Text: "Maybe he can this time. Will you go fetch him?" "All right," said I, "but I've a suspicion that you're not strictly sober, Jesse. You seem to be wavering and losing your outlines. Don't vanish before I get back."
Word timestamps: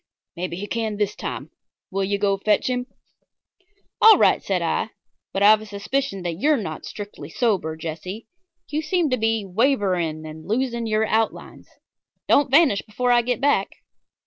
"Maybe 0.35 0.55
he 0.55 0.65
can 0.65 0.97
this 0.97 1.15
time. 1.15 1.51
Will 1.91 2.03
you 2.03 2.17
go 2.17 2.35
fetch 2.35 2.71
him?" 2.71 2.87
"All 4.01 4.17
right," 4.17 4.41
said 4.41 4.63
I, 4.63 4.89
"but 5.31 5.43
I've 5.43 5.61
a 5.61 5.65
suspicion 5.67 6.23
that 6.23 6.39
you're 6.39 6.57
not 6.57 6.85
strictly 6.85 7.29
sober, 7.29 7.77
Jesse. 7.77 8.25
You 8.69 8.81
seem 8.81 9.11
to 9.11 9.17
be 9.17 9.45
wavering 9.45 10.25
and 10.25 10.47
losing 10.47 10.87
your 10.87 11.05
outlines. 11.05 11.69
Don't 12.27 12.49
vanish 12.49 12.81
before 12.81 13.11
I 13.11 13.21
get 13.21 13.39
back." 13.41 13.69